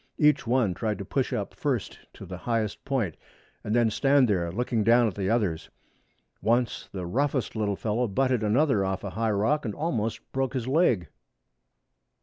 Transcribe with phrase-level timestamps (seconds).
[0.17, 3.15] Each one tried to push up first to the highest point,
[3.63, 5.69] and then stand there, looking down at the others.
[6.41, 10.67] Once the roughest little fellow butted another off a high rock and almost broke his
[10.67, 11.07] leg.